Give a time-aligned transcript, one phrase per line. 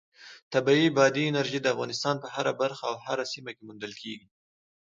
[0.53, 4.27] طبیعي بادي انرژي د افغانستان په هره برخه او هره سیمه کې موندل کېږي.